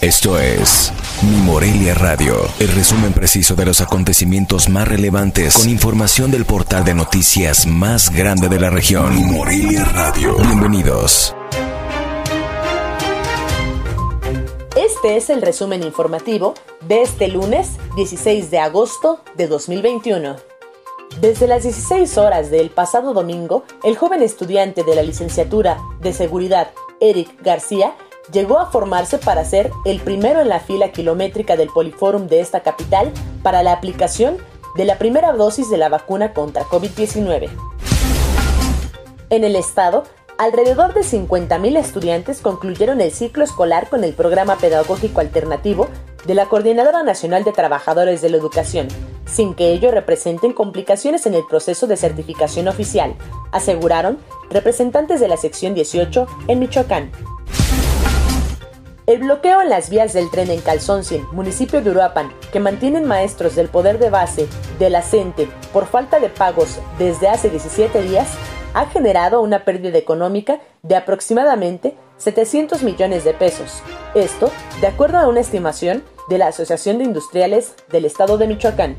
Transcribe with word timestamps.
Esto 0.00 0.38
es 0.38 0.92
Mi 1.22 1.38
Morelia 1.38 1.92
Radio, 1.92 2.36
el 2.60 2.68
resumen 2.68 3.12
preciso 3.12 3.56
de 3.56 3.66
los 3.66 3.80
acontecimientos 3.80 4.68
más 4.68 4.86
relevantes 4.86 5.56
con 5.56 5.68
información 5.68 6.30
del 6.30 6.44
portal 6.44 6.84
de 6.84 6.94
noticias 6.94 7.66
más 7.66 8.10
grande 8.14 8.48
de 8.48 8.60
la 8.60 8.70
región. 8.70 9.12
Mi 9.12 9.24
Morelia 9.24 9.84
Radio. 9.86 10.36
Bienvenidos. 10.36 11.34
Este 14.76 15.16
es 15.16 15.30
el 15.30 15.42
resumen 15.42 15.82
informativo 15.82 16.54
de 16.86 17.02
este 17.02 17.26
lunes 17.26 17.70
16 17.96 18.52
de 18.52 18.60
agosto 18.60 19.18
de 19.36 19.48
2021. 19.48 20.36
Desde 21.20 21.48
las 21.48 21.64
16 21.64 22.18
horas 22.18 22.52
del 22.52 22.70
pasado 22.70 23.14
domingo, 23.14 23.64
el 23.82 23.96
joven 23.96 24.22
estudiante 24.22 24.84
de 24.84 24.94
la 24.94 25.02
licenciatura 25.02 25.76
de 26.00 26.12
Seguridad, 26.12 26.70
Eric 27.00 27.42
García, 27.42 27.96
llegó 28.32 28.58
a 28.58 28.70
formarse 28.70 29.18
para 29.18 29.44
ser 29.44 29.70
el 29.84 30.00
primero 30.00 30.40
en 30.40 30.48
la 30.48 30.60
fila 30.60 30.92
kilométrica 30.92 31.56
del 31.56 31.68
Poliforum 31.68 32.26
de 32.26 32.40
esta 32.40 32.60
capital 32.60 33.12
para 33.42 33.62
la 33.62 33.72
aplicación 33.72 34.36
de 34.76 34.84
la 34.84 34.98
primera 34.98 35.32
dosis 35.32 35.70
de 35.70 35.76
la 35.76 35.88
vacuna 35.88 36.32
contra 36.32 36.64
COVID-19. 36.64 37.48
En 39.30 39.44
el 39.44 39.56
estado, 39.56 40.04
alrededor 40.38 40.94
de 40.94 41.00
50.000 41.00 41.76
estudiantes 41.78 42.40
concluyeron 42.40 43.00
el 43.00 43.12
ciclo 43.12 43.44
escolar 43.44 43.88
con 43.88 44.04
el 44.04 44.14
programa 44.14 44.56
pedagógico 44.56 45.20
alternativo 45.20 45.88
de 46.26 46.34
la 46.34 46.46
Coordinadora 46.46 47.02
Nacional 47.02 47.44
de 47.44 47.52
Trabajadores 47.52 48.20
de 48.20 48.30
la 48.30 48.36
Educación, 48.36 48.88
sin 49.26 49.54
que 49.54 49.72
ello 49.72 49.90
representen 49.90 50.52
complicaciones 50.52 51.26
en 51.26 51.34
el 51.34 51.44
proceso 51.46 51.86
de 51.86 51.96
certificación 51.96 52.68
oficial, 52.68 53.14
aseguraron 53.52 54.18
representantes 54.50 55.20
de 55.20 55.28
la 55.28 55.36
sección 55.36 55.74
18 55.74 56.26
en 56.48 56.58
Michoacán. 56.58 57.10
El 59.08 59.20
bloqueo 59.20 59.62
en 59.62 59.70
las 59.70 59.88
vías 59.88 60.12
del 60.12 60.30
tren 60.30 60.50
en 60.50 60.60
Calzoncin, 60.60 61.26
municipio 61.32 61.80
de 61.80 61.92
Uruapan, 61.92 62.30
que 62.52 62.60
mantienen 62.60 63.06
maestros 63.06 63.56
del 63.56 63.70
poder 63.70 63.98
de 63.98 64.10
base 64.10 64.46
de 64.78 64.90
la 64.90 65.02
por 65.72 65.86
falta 65.86 66.20
de 66.20 66.28
pagos 66.28 66.78
desde 66.98 67.26
hace 67.26 67.48
17 67.48 68.02
días, 68.02 68.28
ha 68.74 68.84
generado 68.84 69.40
una 69.40 69.64
pérdida 69.64 69.96
económica 69.96 70.60
de 70.82 70.94
aproximadamente 70.94 71.96
700 72.18 72.82
millones 72.82 73.24
de 73.24 73.32
pesos. 73.32 73.82
Esto, 74.14 74.52
de 74.82 74.88
acuerdo 74.88 75.16
a 75.16 75.26
una 75.26 75.40
estimación 75.40 76.04
de 76.28 76.36
la 76.36 76.48
Asociación 76.48 76.98
de 76.98 77.04
Industriales 77.04 77.76
del 77.90 78.04
Estado 78.04 78.36
de 78.36 78.46
Michoacán. 78.46 78.98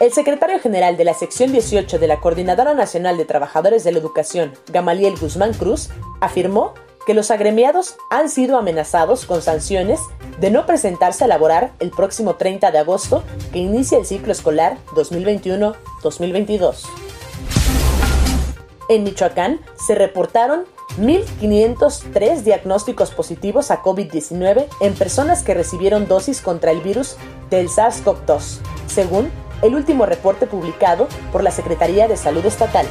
El 0.00 0.12
secretario 0.12 0.58
general 0.58 0.96
de 0.96 1.04
la 1.04 1.14
sección 1.14 1.52
18 1.52 2.00
de 2.00 2.08
la 2.08 2.18
Coordinadora 2.18 2.74
Nacional 2.74 3.18
de 3.18 3.24
Trabajadores 3.24 3.84
de 3.84 3.92
la 3.92 3.98
Educación, 4.00 4.54
Gamaliel 4.72 5.16
Guzmán 5.16 5.54
Cruz, 5.54 5.90
afirmó 6.20 6.74
que 7.06 7.14
los 7.14 7.30
agremiados 7.30 7.96
han 8.10 8.28
sido 8.28 8.56
amenazados 8.56 9.26
con 9.26 9.42
sanciones 9.42 10.00
de 10.38 10.50
no 10.50 10.66
presentarse 10.66 11.24
a 11.24 11.28
laborar 11.28 11.72
el 11.78 11.90
próximo 11.90 12.36
30 12.36 12.70
de 12.70 12.78
agosto 12.78 13.22
que 13.52 13.58
inicia 13.58 13.98
el 13.98 14.06
ciclo 14.06 14.32
escolar 14.32 14.78
2021-2022. 14.94 16.86
En 18.88 19.04
Michoacán 19.04 19.60
se 19.86 19.94
reportaron 19.94 20.64
1.503 20.98 22.42
diagnósticos 22.42 23.12
positivos 23.12 23.70
a 23.70 23.82
COVID-19 23.82 24.66
en 24.80 24.94
personas 24.94 25.42
que 25.42 25.54
recibieron 25.54 26.08
dosis 26.08 26.40
contra 26.40 26.72
el 26.72 26.80
virus 26.80 27.16
del 27.50 27.68
SARS-CoV-2, 27.68 28.58
según 28.88 29.30
el 29.62 29.74
último 29.74 30.06
reporte 30.06 30.46
publicado 30.46 31.06
por 31.32 31.42
la 31.42 31.50
Secretaría 31.50 32.08
de 32.08 32.16
Salud 32.16 32.44
Estatal. 32.44 32.86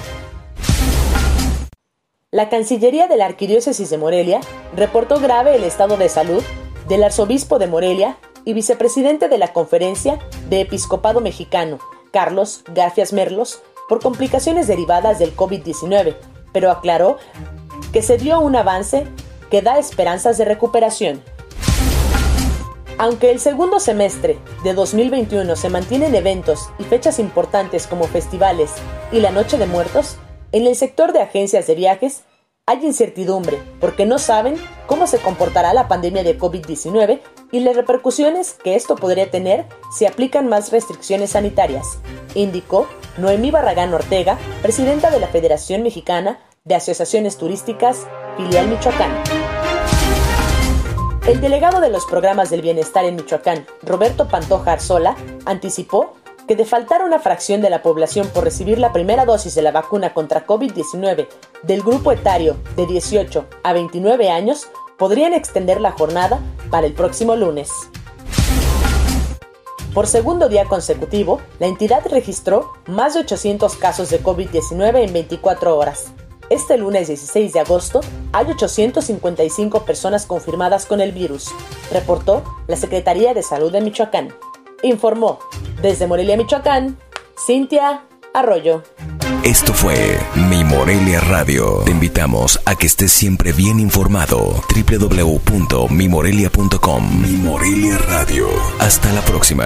La 2.32 2.48
Cancillería 2.48 3.08
de 3.08 3.18
la 3.18 3.26
Arquidiócesis 3.26 3.90
de 3.90 3.98
Morelia 3.98 4.40
reportó 4.76 5.20
grave 5.20 5.56
el 5.56 5.64
estado 5.64 5.98
de 5.98 6.10
salud 6.10 6.44
del 6.88 7.04
arzobispo 7.04 7.58
de 7.58 7.66
Morelia 7.66 8.20
y 8.46 8.54
vicepresidente 8.54 9.30
de 9.30 9.40
la 9.40 9.52
Conferencia 9.52 10.20
de 10.48 10.62
Episcopado 10.62 11.22
Mexicano, 11.22 11.80
Carlos 12.12 12.64
Garfias 12.68 13.14
Merlos, 13.14 13.64
por 13.88 14.00
complicaciones 14.00 14.68
derivadas 14.68 15.18
del 15.18 15.36
COVID-19, 15.36 16.18
pero 16.54 16.70
aclaró 16.70 17.18
que 17.92 18.04
se 18.04 18.20
dio 18.20 18.40
un 18.42 18.56
avance 18.56 19.08
que 19.50 19.64
da 19.64 19.80
esperanzas 19.80 20.38
de 20.38 20.46
recuperación. 20.46 21.24
Aunque 23.00 23.32
el 23.32 23.40
segundo 23.40 23.80
semestre 23.80 24.38
de 24.64 24.76
2021 24.76 25.56
se 25.56 25.70
mantienen 25.70 26.14
eventos 26.14 26.70
y 26.78 26.84
fechas 26.84 27.18
importantes 27.18 27.88
como 27.88 28.04
festivales 28.04 28.70
y 29.12 29.20
la 29.20 29.32
Noche 29.32 29.58
de 29.58 29.66
Muertos, 29.66 30.20
en 30.52 30.68
el 30.68 30.76
sector 30.76 31.14
de 31.14 31.22
agencias 31.22 31.68
de 31.68 31.76
viajes 31.76 32.24
hay 32.66 32.86
incertidumbre 32.86 33.60
porque 33.80 34.06
no 34.06 34.20
saben 34.20 34.56
cómo 34.86 35.08
se 35.08 35.20
comportará 35.20 35.74
la 35.74 35.88
pandemia 35.88 36.24
de 36.24 36.38
COVID-19 36.38 37.20
y 37.52 37.60
las 37.62 37.76
repercusiones 37.76 38.54
que 38.64 38.76
esto 38.76 38.96
podría 38.96 39.32
tener 39.32 39.66
si 39.92 40.06
aplican 40.06 40.48
más 40.48 40.72
restricciones 40.72 41.32
sanitarias, 41.32 42.00
indicó 42.36 42.88
Noemí 43.18 43.50
Barragán 43.50 43.94
Ortega, 43.94 44.38
presidenta 44.62 45.10
de 45.10 45.20
la 45.20 45.28
Federación 45.28 45.82
Mexicana 45.82 46.40
de 46.64 46.76
Asociaciones 46.76 47.38
Turísticas, 47.38 48.06
filial 48.38 48.68
Michoacán. 48.68 49.12
El 51.28 51.42
delegado 51.42 51.80
de 51.80 51.90
los 51.90 52.06
programas 52.06 52.50
del 52.50 52.62
bienestar 52.62 53.06
en 53.06 53.16
Michoacán, 53.16 53.66
Roberto 53.84 54.28
Pantoja 54.28 54.74
Arzola, 54.74 55.16
anticipó 55.46 56.16
que 56.50 56.56
de 56.56 56.66
faltar 56.66 57.04
una 57.04 57.20
fracción 57.20 57.62
de 57.62 57.70
la 57.70 57.84
población 57.84 58.28
por 58.34 58.44
recibir 58.44 58.80
la 58.80 58.92
primera 58.92 59.24
dosis 59.24 59.54
de 59.54 59.62
la 59.62 59.72
vacuna 59.72 60.16
contra 60.16 60.48
COVID-19 60.48 61.28
del 61.62 61.84
grupo 61.84 62.12
etario 62.12 62.58
de 62.76 62.88
18 62.88 63.46
a 63.62 63.72
29 63.72 64.32
años, 64.32 64.68
podrían 64.98 65.36
extender 65.36 65.80
la 65.80 65.92
jornada 65.92 66.40
para 66.72 66.88
el 66.88 66.94
próximo 66.94 67.36
lunes. 67.36 67.70
Por 69.94 70.08
segundo 70.08 70.50
día 70.50 70.66
consecutivo, 70.66 71.40
la 71.60 71.68
entidad 71.68 72.02
registró 72.10 72.74
más 72.88 73.14
de 73.14 73.20
800 73.20 73.76
casos 73.76 74.10
de 74.10 74.24
COVID-19 74.24 75.04
en 75.04 75.14
24 75.14 75.78
horas. 75.78 76.08
Este 76.50 76.80
lunes 76.80 77.10
16 77.10 77.54
de 77.54 77.60
agosto 77.60 78.02
hay 78.32 78.50
855 78.50 79.86
personas 79.86 80.26
confirmadas 80.26 80.88
con 80.88 81.00
el 81.00 81.12
virus, 81.12 81.52
reportó 81.92 82.44
la 82.66 82.76
Secretaría 82.76 83.36
de 83.36 83.44
Salud 83.44 83.72
de 83.72 83.82
Michoacán. 83.82 84.34
Informó 84.82 85.38
desde 85.82 86.08
Morelia, 86.08 86.38
Michoacán, 86.38 86.98
Cintia 87.46 88.04
Arroyo. 88.34 88.84
Esto 89.44 89.74
fue 89.74 90.18
Mi 90.50 90.64
Morelia 90.64 91.20
Radio. 91.22 91.82
Te 91.86 91.92
invitamos 91.92 92.60
a 92.66 92.76
que 92.76 92.88
estés 92.88 93.12
siempre 93.12 93.52
bien 93.54 93.80
informado. 93.80 94.64
www.mimorelia.com 94.76 97.22
Mi 97.22 97.32
Morelia 97.38 97.98
Radio. 97.98 98.48
Hasta 98.80 99.12
la 99.14 99.22
próxima. 99.22 99.66